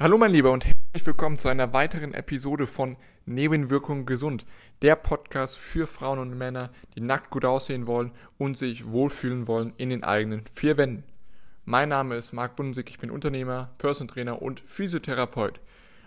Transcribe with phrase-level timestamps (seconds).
[0.00, 4.46] Hallo mein Lieber und herzlich willkommen zu einer weiteren Episode von Nebenwirkungen gesund,
[4.80, 9.72] der Podcast für Frauen und Männer, die nackt gut aussehen wollen und sich wohlfühlen wollen
[9.76, 11.02] in den eigenen vier Wänden.
[11.64, 15.58] Mein Name ist Marc Bundesig, ich bin Unternehmer, Person Trainer und Physiotherapeut.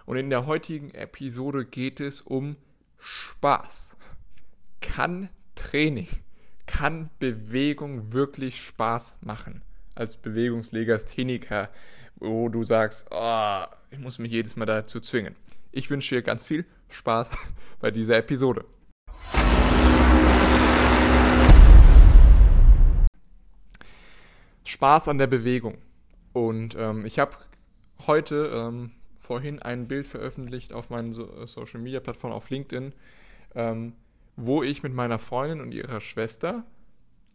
[0.05, 2.55] Und in der heutigen Episode geht es um
[2.97, 3.97] Spaß.
[4.79, 6.07] Kann Training,
[6.65, 9.63] kann Bewegung wirklich Spaß machen?
[9.95, 11.69] Als Bewegungslegastheniker
[12.15, 15.35] wo du sagst, oh, ich muss mich jedes Mal dazu zwingen.
[15.71, 17.37] Ich wünsche dir ganz viel Spaß
[17.79, 18.65] bei dieser Episode.
[24.65, 25.77] Spaß an der Bewegung.
[26.33, 27.35] Und ähm, ich habe
[28.07, 32.93] heute ähm, vorhin ein Bild veröffentlicht auf meinen so äh, Social Media Plattformen auf LinkedIn,
[33.55, 33.93] ähm,
[34.35, 36.63] wo ich mit meiner Freundin und ihrer Schwester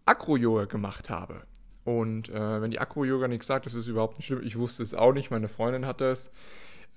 [0.07, 1.43] Acro-Yoga gemacht habe.
[1.87, 4.43] Und äh, wenn die Akro-Yoga nichts sagt, das ist überhaupt nicht schlimm.
[4.43, 6.33] Ich wusste es auch nicht, meine Freundin hat das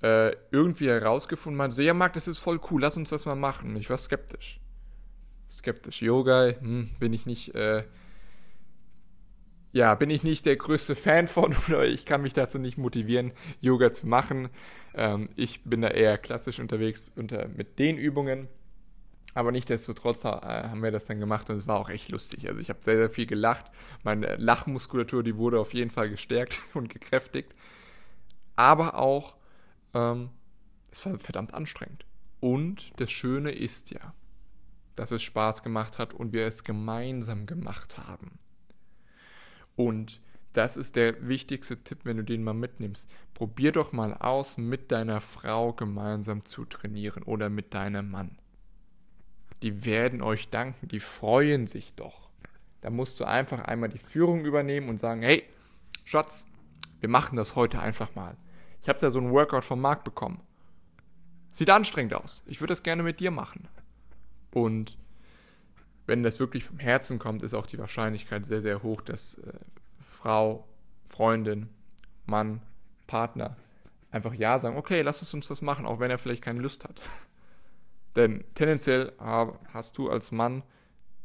[0.02, 3.36] äh, irgendwie herausgefunden, meinte so, ja Marc, das ist voll cool, lass uns das mal
[3.36, 3.76] machen.
[3.76, 4.60] Ich war skeptisch.
[5.52, 6.02] Skeptisch.
[6.02, 7.84] Yoga, hm, bin ich nicht, äh,
[9.74, 13.32] ja, bin ich nicht der größte Fan von oder ich kann mich dazu nicht motivieren,
[13.60, 14.50] Yoga zu machen.
[14.96, 18.48] Ähm, ich bin da eher klassisch unterwegs unter, mit den Übungen.
[19.40, 22.50] Aber nichtsdestotrotz äh, haben wir das dann gemacht und es war auch echt lustig.
[22.50, 23.72] Also ich habe sehr, sehr viel gelacht.
[24.04, 27.56] Meine Lachmuskulatur, die wurde auf jeden Fall gestärkt und gekräftigt.
[28.58, 29.38] Aber auch,
[29.94, 30.32] ähm,
[30.92, 32.06] es war verdammt anstrengend.
[32.42, 34.14] Und das Schöne ist ja,
[34.96, 38.40] dass es Spaß gemacht hat und wir es gemeinsam gemacht haben.
[39.78, 40.20] Und
[40.52, 43.10] das ist der wichtigste Tipp, wenn du den mal mitnimmst.
[43.36, 48.38] Probier doch mal aus, mit deiner Frau gemeinsam zu trainieren oder mit deinem Mann
[49.62, 52.30] die werden euch danken, die freuen sich doch.
[52.82, 55.44] Da musst du einfach einmal die Führung übernehmen und sagen, hey,
[56.06, 56.46] Schatz,
[57.00, 58.38] wir machen das heute einfach mal.
[58.82, 60.42] Ich habe da so ein Workout vom Markt bekommen.
[61.52, 62.44] Sieht anstrengend aus.
[62.46, 63.68] Ich würde das gerne mit dir machen.
[64.52, 64.98] Und
[66.06, 69.54] wenn das wirklich vom Herzen kommt, ist auch die Wahrscheinlichkeit sehr, sehr hoch, dass äh,
[70.00, 70.68] Frau,
[71.08, 71.70] Freundin,
[72.26, 72.62] Mann,
[73.08, 73.58] Partner
[74.12, 76.84] einfach Ja sagen, okay, lass es uns das machen, auch wenn er vielleicht keine Lust
[76.84, 77.02] hat.
[78.16, 80.64] Denn tendenziell hast du als Mann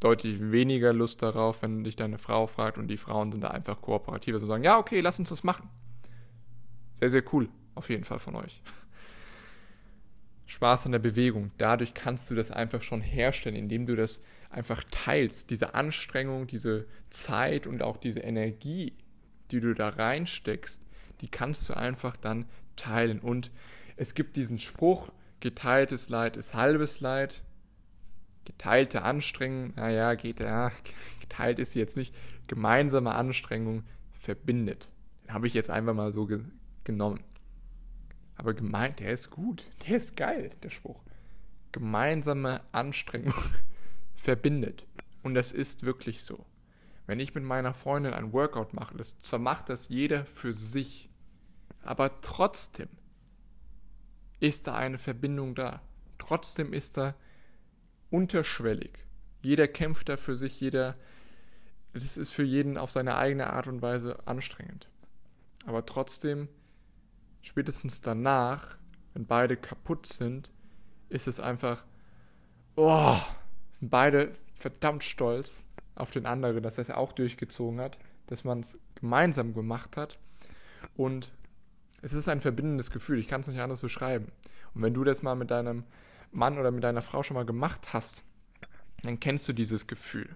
[0.00, 3.80] deutlich weniger Lust darauf, wenn dich deine Frau fragt und die Frauen sind da einfach
[3.80, 5.68] kooperativer und sagen, ja, okay, lass uns das machen.
[6.94, 8.62] Sehr, sehr cool, auf jeden Fall von euch.
[10.46, 11.52] Spaß an der Bewegung.
[11.56, 15.50] Dadurch kannst du das einfach schon herstellen, indem du das einfach teilst.
[15.50, 18.92] Diese Anstrengung, diese Zeit und auch diese Energie,
[19.50, 20.82] die du da reinsteckst,
[21.22, 22.44] die kannst du einfach dann
[22.76, 23.20] teilen.
[23.20, 23.50] Und
[23.96, 25.10] es gibt diesen Spruch,
[25.44, 27.43] Geteiltes Leid ist halbes Leid.
[28.47, 30.72] Geteilte Anstrengung, naja, geht ja,
[31.21, 32.15] geteilt ist sie jetzt nicht.
[32.47, 34.91] Gemeinsame Anstrengung verbindet.
[35.22, 36.41] Den habe ich jetzt einfach mal so ge
[36.84, 37.22] genommen.
[38.37, 39.66] Aber gemeint, der ist gut.
[39.87, 41.05] Der ist geil, der Spruch.
[41.72, 43.34] Gemeinsame Anstrengung
[44.15, 44.87] verbindet.
[45.22, 46.47] Und das ist wirklich so.
[47.06, 51.11] Wenn ich mit meiner Freundin ein Workout mache, das, zwar macht das jeder für sich,
[51.82, 52.88] aber trotzdem
[54.44, 55.81] ist da eine Verbindung da.
[56.19, 57.15] Trotzdem ist da
[58.10, 58.99] unterschwellig.
[59.43, 60.97] Jeder kämpft da für sich, jeder,
[61.94, 64.88] es ist für jeden auf seine eigene Art und Weise anstrengend.
[65.66, 66.49] Aber trotzdem,
[67.41, 68.77] spätestens danach,
[69.15, 70.53] wenn beide kaputt sind,
[71.09, 71.84] ist es einfach,
[72.76, 73.16] oh,
[73.71, 78.61] sind beide verdammt stolz auf den anderen, dass er es auch durchgezogen hat, dass man
[78.61, 80.19] es gemeinsam gemacht hat
[80.97, 81.32] und
[82.04, 84.26] es ist ein verbindendes Gefühl, ich kann es nicht anders beschreiben.
[84.75, 85.84] Und wenn du das mal mit deinem
[86.32, 88.22] Mann oder mit deiner Frau schon mal gemacht hast,
[89.03, 90.28] dann kennst du dieses Gefühl.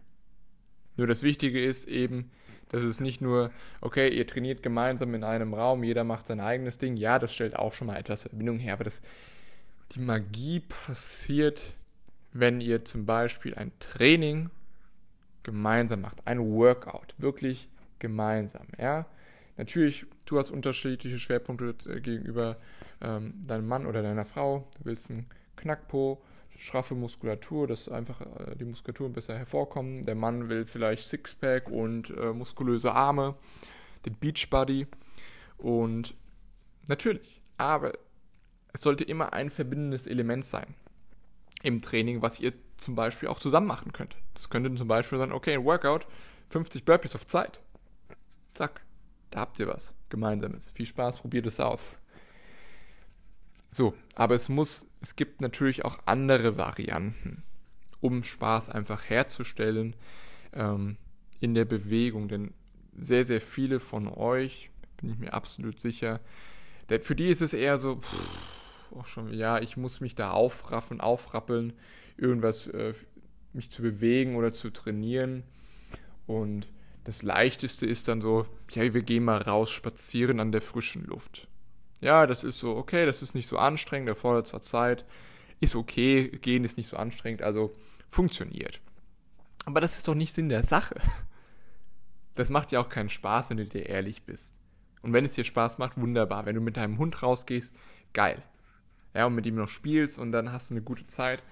[0.97, 2.31] Nur das Wichtige ist eben,
[2.71, 6.79] dass es nicht nur, okay, ihr trainiert gemeinsam in einem Raum, jeder macht sein eigenes
[6.79, 6.97] Ding.
[6.97, 9.03] Ja, das stellt auch schon mal etwas Verbindung her, aber das,
[9.93, 11.75] die Magie passiert,
[12.33, 14.51] wenn ihr zum Beispiel ein Training
[15.43, 17.69] gemeinsam macht, ein Workout, wirklich
[17.99, 19.07] gemeinsam, ja.
[19.59, 22.57] Natürlich, du hast unterschiedliche Schwerpunkte äh, gegenüber
[23.01, 24.69] ähm, deinem Mann oder deiner Frau.
[24.79, 25.27] Du willst einen
[25.57, 26.23] Knackpo,
[26.57, 30.05] schraffe Muskulatur, dass einfach äh, die Muskulatur besser hervorkommen.
[30.05, 33.35] Der Mann will vielleicht Sixpack und äh, muskulöse Arme,
[34.07, 34.87] den Beachbody.
[35.57, 36.15] Und
[36.87, 37.93] natürlich, aber
[38.73, 40.75] es sollte immer ein verbindendes Element sein
[41.65, 44.17] im Training, was ihr zum Beispiel auch zusammen machen könnt.
[44.35, 46.07] Das könnte zum Beispiel sein, okay, ein Workout,
[46.51, 47.59] 50 Burpees auf Zeit.
[48.55, 48.83] Zack.
[49.31, 50.71] Da habt ihr was Gemeinsames.
[50.71, 51.97] Viel Spaß, probiert es aus.
[53.71, 57.43] So, aber es muss, es gibt natürlich auch andere Varianten,
[58.01, 59.95] um Spaß einfach herzustellen
[60.55, 60.97] ähm,
[61.41, 62.29] in der Bewegung.
[62.29, 62.55] Denn
[62.97, 66.21] sehr, sehr viele von euch, bin ich mir absolut sicher,
[66.89, 70.31] Der, für die ist es eher so, pff, auch schon, ja, ich muss mich da
[70.31, 71.75] aufraffen, aufrappeln,
[72.17, 72.95] irgendwas, äh,
[73.53, 75.43] mich zu bewegen oder zu trainieren.
[76.27, 76.69] Und
[77.09, 81.49] das Leichteste ist dann so, ja, wir gehen mal raus spazieren an der frischen Luft.
[82.03, 85.07] Ja, das ist so, okay, das ist nicht so anstrengend, erfordert zwar Zeit,
[85.59, 87.75] ist okay, gehen ist nicht so anstrengend, also
[88.11, 88.83] funktioniert.
[89.65, 90.97] Aber das ist doch nicht Sinn der Sache.
[92.35, 94.61] Das macht ja auch keinen Spaß, wenn du dir ehrlich bist.
[95.01, 96.45] Und wenn es dir Spaß macht, wunderbar.
[96.45, 97.75] Wenn du mit deinem Hund rausgehst,
[98.13, 98.43] geil.
[99.15, 101.43] Ja, und mit ihm noch spielst und dann hast du eine gute Zeit,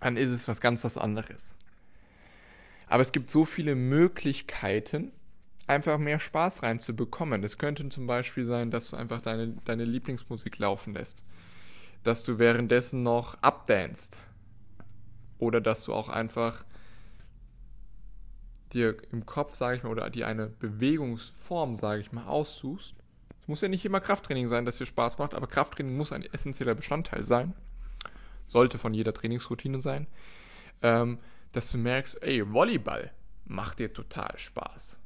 [0.00, 1.58] dann ist es was ganz was anderes.
[2.86, 5.12] Aber es gibt so viele Möglichkeiten,
[5.66, 7.42] einfach mehr Spaß reinzubekommen.
[7.42, 11.24] Das könnte zum Beispiel sein, dass du einfach deine, deine Lieblingsmusik laufen lässt.
[12.04, 14.18] Dass du währenddessen noch abdanst.
[15.38, 16.64] Oder dass du auch einfach
[18.72, 22.94] dir im Kopf, sage ich mal, oder dir eine Bewegungsform, sage ich mal, aussuchst.
[23.42, 26.22] Es muss ja nicht immer Krafttraining sein, das dir Spaß macht, aber Krafttraining muss ein
[26.22, 27.54] essentieller Bestandteil sein.
[28.48, 30.06] Sollte von jeder Trainingsroutine sein.
[30.82, 31.18] Ähm,
[31.56, 33.10] dass du merkst, ey, Volleyball
[33.46, 35.00] macht dir total Spaß.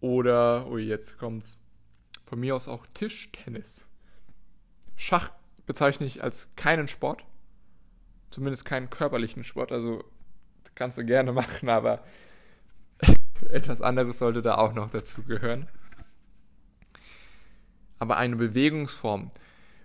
[0.00, 1.58] Oder, oh, jetzt kommt's.
[2.24, 3.86] Von mir aus auch Tischtennis.
[4.96, 5.30] Schach
[5.66, 7.22] bezeichne ich als keinen Sport.
[8.30, 9.70] Zumindest keinen körperlichen Sport.
[9.70, 10.02] Also
[10.74, 12.02] kannst du gerne machen, aber
[13.50, 15.68] etwas anderes sollte da auch noch dazu gehören.
[17.98, 19.30] Aber eine Bewegungsform.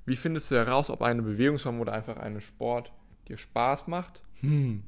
[0.06, 2.94] Wie findest du heraus, ob eine Bewegungsform oder einfach ein Sport
[3.28, 4.24] dir Spaß macht?
[4.40, 4.86] Hm.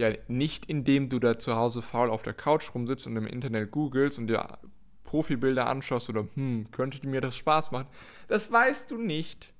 [0.00, 3.70] Ja, nicht indem du da zu Hause faul auf der Couch rumsitzt und im Internet
[3.70, 4.58] googelst und dir
[5.04, 7.86] Profibilder anschaust oder hm, könnte mir das Spaß machen.
[8.26, 9.52] Das weißt du nicht.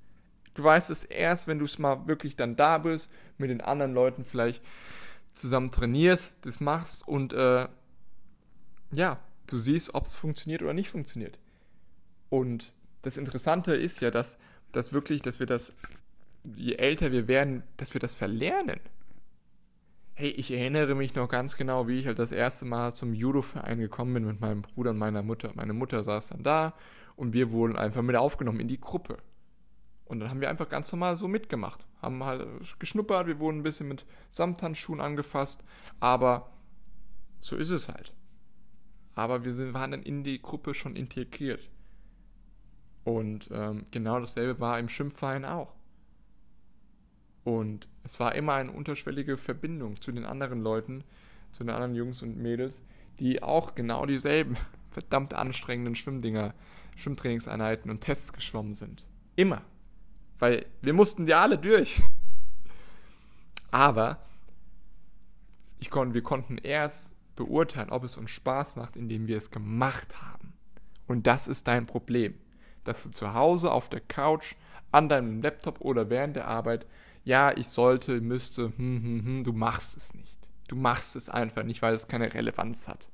[0.55, 3.07] Du weißt es erst, wenn du es mal wirklich dann da bist,
[3.37, 4.63] mit den anderen Leuten vielleicht
[5.35, 7.67] zusammen trainierst, das machst und äh,
[8.93, 11.37] ja, du siehst, ob es funktioniert oder nicht funktioniert.
[12.29, 12.73] Und
[13.03, 14.39] das Interessante ist ja, dass,
[14.71, 15.71] dass wirklich, dass wir das,
[16.55, 18.79] je älter wir werden, dass wir das verlernen.
[20.21, 23.79] Hey, ich erinnere mich noch ganz genau, wie ich halt das erste Mal zum Judo-Verein
[23.79, 25.49] gekommen bin mit meinem Bruder und meiner Mutter.
[25.55, 26.75] Meine Mutter saß dann da
[27.15, 29.17] und wir wurden einfach mit aufgenommen in die Gruppe.
[30.05, 31.87] Und dann haben wir einfach ganz normal so mitgemacht.
[32.03, 32.45] Haben halt
[32.77, 35.63] geschnuppert, wir wurden ein bisschen mit Samthandschuhen angefasst,
[35.99, 36.51] aber
[37.39, 38.13] so ist es halt.
[39.15, 41.67] Aber wir sind, waren dann in die Gruppe schon integriert.
[43.05, 45.73] Und ähm, genau dasselbe war im Schimpfverein auch.
[47.43, 51.03] Und es war immer eine unterschwellige Verbindung zu den anderen Leuten,
[51.51, 52.83] zu den anderen Jungs und Mädels,
[53.19, 54.57] die auch genau dieselben
[54.91, 56.53] verdammt anstrengenden Schwimmdinger,
[56.95, 59.07] Schwimmtrainingseinheiten und Tests geschwommen sind.
[59.35, 59.61] Immer.
[60.39, 62.01] Weil wir mussten ja alle durch.
[63.71, 64.19] Aber
[65.79, 70.21] ich kon wir konnten erst beurteilen, ob es uns Spaß macht, indem wir es gemacht
[70.21, 70.53] haben.
[71.07, 72.35] Und das ist dein Problem.
[72.83, 74.55] Dass du zu Hause auf der Couch,
[74.91, 76.85] an deinem Laptop oder während der Arbeit
[77.23, 80.37] ja, ich sollte, müsste, hm, hm, hm, du machst es nicht.
[80.67, 83.09] Du machst es einfach nicht, weil es keine Relevanz hat.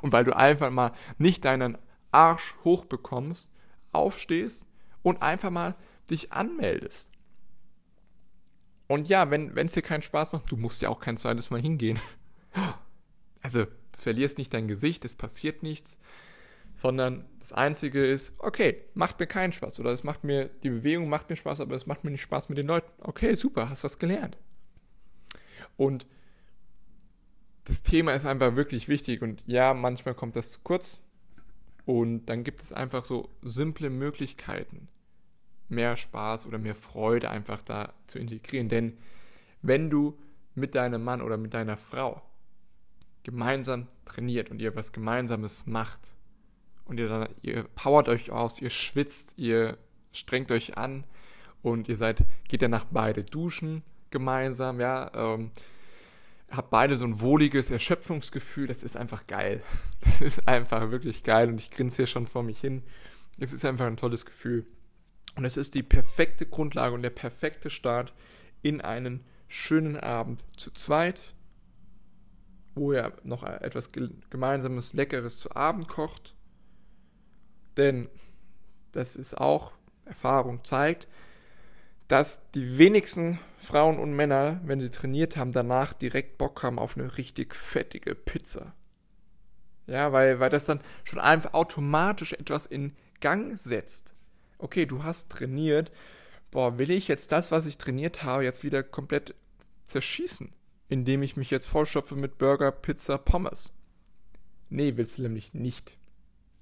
[0.00, 1.76] Und weil du einfach mal nicht deinen
[2.12, 3.50] Arsch hochbekommst,
[3.92, 4.66] aufstehst
[5.02, 5.74] und einfach mal
[6.08, 7.12] dich anmeldest.
[8.86, 11.60] Und ja, wenn es dir keinen Spaß macht, du musst ja auch kein zweites Mal
[11.60, 11.98] hingehen.
[13.42, 15.98] Also, du verlierst nicht dein Gesicht, es passiert nichts
[16.80, 21.10] sondern das Einzige ist, okay, macht mir keinen Spaß oder es macht mir, die Bewegung
[21.10, 22.90] macht mir Spaß, aber es macht mir nicht Spaß mit den Leuten.
[23.00, 24.38] Okay, super, hast was gelernt.
[25.76, 26.06] Und
[27.64, 31.04] das Thema ist einfach wirklich wichtig und ja, manchmal kommt das zu kurz
[31.84, 34.88] und dann gibt es einfach so simple Möglichkeiten,
[35.68, 38.70] mehr Spaß oder mehr Freude einfach da zu integrieren.
[38.70, 38.96] Denn
[39.60, 40.18] wenn du
[40.54, 42.22] mit deinem Mann oder mit deiner Frau
[43.22, 46.16] gemeinsam trainiert und ihr was Gemeinsames macht,
[46.90, 49.78] und ihr ihr powert euch aus, ihr schwitzt, ihr
[50.12, 51.04] strengt euch an
[51.62, 55.52] und ihr seid, geht danach beide duschen gemeinsam, ja, ähm,
[56.50, 59.62] habt beide so ein wohliges Erschöpfungsgefühl, das ist einfach geil.
[60.00, 62.82] Das ist einfach wirklich geil und ich grinse hier schon vor mich hin.
[63.38, 64.66] Es ist einfach ein tolles Gefühl.
[65.36, 68.14] Und es ist die perfekte Grundlage und der perfekte Start
[68.62, 71.34] in einen schönen Abend zu zweit,
[72.74, 76.34] wo ihr noch etwas Gemeinsames, Leckeres zu Abend kocht
[77.76, 78.08] denn
[78.92, 79.72] das ist auch,
[80.04, 81.06] Erfahrung zeigt,
[82.08, 86.96] dass die wenigsten Frauen und Männer, wenn sie trainiert haben, danach direkt Bock haben auf
[86.96, 88.74] eine richtig fettige Pizza.
[89.86, 94.14] Ja, weil, weil das dann schon einfach automatisch etwas in Gang setzt.
[94.58, 95.92] Okay, du hast trainiert.
[96.50, 99.34] Boah, will ich jetzt das, was ich trainiert habe, jetzt wieder komplett
[99.84, 100.52] zerschießen,
[100.88, 103.72] indem ich mich jetzt vollstopfe mit Burger, Pizza, Pommes?
[104.68, 105.96] Nee, willst du nämlich nicht.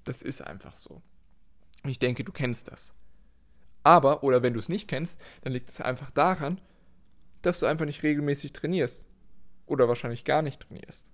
[0.03, 1.01] Das ist einfach so.
[1.85, 2.93] Ich denke, du kennst das.
[3.83, 6.59] Aber, oder wenn du es nicht kennst, dann liegt es einfach daran,
[7.41, 9.07] dass du einfach nicht regelmäßig trainierst.
[9.65, 11.11] Oder wahrscheinlich gar nicht trainierst.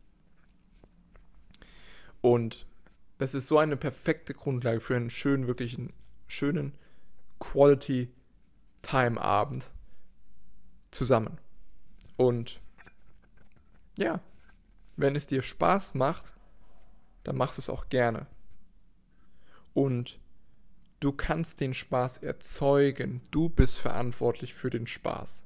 [2.22, 2.66] Und
[3.18, 5.94] das ist so eine perfekte Grundlage für einen schönen, wirklich einen
[6.28, 6.74] schönen
[7.40, 8.12] Quality
[8.82, 9.72] Time Abend
[10.92, 11.38] zusammen.
[12.18, 12.62] Und
[13.98, 14.22] ja,
[14.98, 16.34] wenn es dir Spaß macht,
[17.24, 18.28] dann machst du es auch gerne.
[19.76, 20.20] Und
[21.02, 23.22] du kannst den Spaß erzeugen.
[23.30, 25.44] Du bist verantwortlich für den Spaß.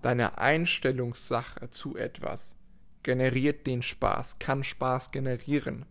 [0.00, 2.56] Deine Einstellungssache zu etwas
[3.02, 5.84] generiert den Spaß, kann Spaß generieren.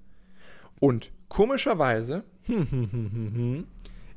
[0.80, 2.24] Und komischerweise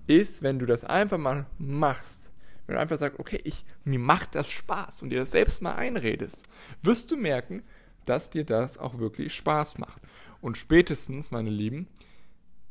[0.07, 2.33] ist, wenn du das einfach mal machst,
[2.67, 5.75] wenn du einfach sagst, okay, ich, mir macht das Spaß und dir das selbst mal
[5.75, 6.45] einredest,
[6.83, 7.63] wirst du merken,
[8.07, 10.01] dass dir das auch wirklich Spaß macht.
[10.41, 11.89] Und spätestens, meine Lieben,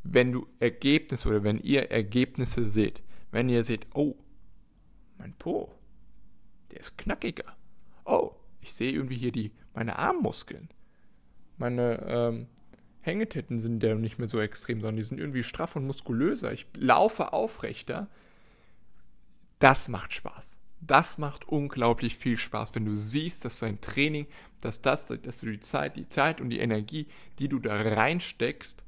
[0.07, 4.15] wenn du Ergebnisse oder wenn ihr Ergebnisse seht, wenn ihr seht, oh,
[5.17, 5.73] mein Po,
[6.71, 7.55] der ist knackiger.
[8.05, 8.31] Oh,
[8.61, 10.69] ich sehe irgendwie hier die, meine Armmuskeln.
[11.57, 12.47] Meine ähm,
[13.01, 16.53] Hängetitten sind ja nicht mehr so extrem, sondern die sind irgendwie straff und muskulöser.
[16.53, 18.07] Ich laufe aufrechter.
[19.57, 20.59] Das macht Spaß.
[20.81, 24.27] Das macht unglaublich viel Spaß, wenn du siehst, dass dein Training,
[24.61, 27.07] dass das, dass du die Zeit, die Zeit und die Energie,
[27.39, 28.84] die du da reinsteckst,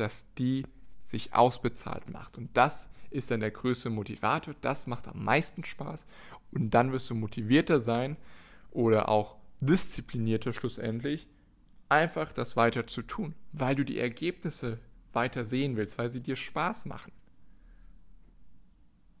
[0.00, 0.66] dass die
[1.04, 2.36] sich ausbezahlt macht.
[2.36, 4.54] Und das ist dann der größte Motivator.
[4.60, 6.06] Das macht am meisten Spaß.
[6.52, 8.16] Und dann wirst du motivierter sein
[8.70, 11.26] oder auch disziplinierter schlussendlich,
[11.88, 14.78] einfach das weiter zu tun, weil du die Ergebnisse
[15.12, 17.12] weiter sehen willst, weil sie dir Spaß machen.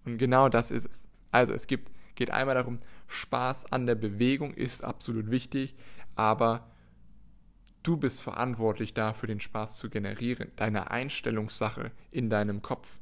[0.04, 1.08] Und genau das ist es.
[1.30, 5.74] Also es gibt, geht einmal darum, Spaß an der Bewegung ist absolut wichtig,
[6.14, 6.70] aber
[7.82, 10.50] du bist verantwortlich dafür, den Spaß zu generieren.
[10.56, 12.98] Deine Einstellungssache in deinem Kopf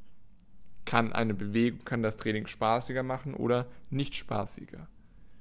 [0.84, 4.88] kann eine Bewegung, kann das Training spaßiger machen oder nicht spaßiger.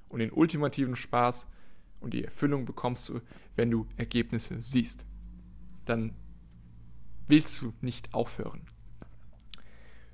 [0.09, 1.47] Und den ultimativen Spaß
[1.99, 3.21] und die Erfüllung bekommst du,
[3.55, 5.05] wenn du Ergebnisse siehst.
[5.85, 6.13] Dann
[7.27, 8.67] willst du nicht aufhören.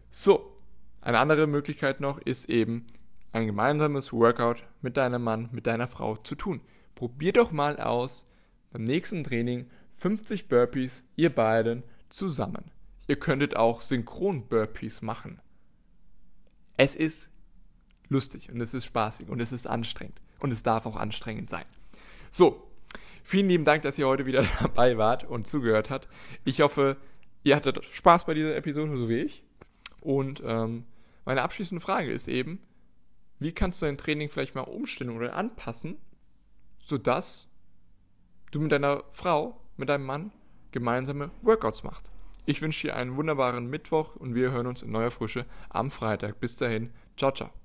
[0.09, 0.57] So,
[1.01, 2.85] eine andere Möglichkeit noch ist eben
[3.31, 6.61] ein gemeinsames Workout mit deinem Mann, mit deiner Frau zu tun.
[6.95, 8.27] Probier doch mal aus,
[8.71, 12.71] beim nächsten Training 50 Burpees, ihr beiden zusammen.
[13.07, 15.41] Ihr könntet auch Synchron-Burpees machen.
[16.77, 17.29] Es ist
[18.09, 21.65] lustig und es ist spaßig und es ist anstrengend und es darf auch anstrengend sein.
[22.31, 22.71] So,
[23.23, 26.07] vielen lieben Dank, dass ihr heute wieder dabei wart und zugehört habt.
[26.43, 26.97] Ich hoffe,
[27.43, 29.43] ihr hattet Spaß bei dieser Episode, so wie ich.
[29.99, 30.85] Und ähm,
[31.25, 32.59] meine abschließende Frage ist eben,
[33.39, 35.97] wie kannst du dein Training vielleicht mal umstellen oder anpassen,
[36.79, 37.50] sodass
[38.51, 40.31] du mit deiner Frau, mit deinem Mann
[40.71, 42.11] gemeinsame Workouts machst.
[42.45, 46.39] Ich wünsche dir einen wunderbaren Mittwoch und wir hören uns in neuer Frische am Freitag.
[46.39, 47.60] Bis dahin, ciao, ciao.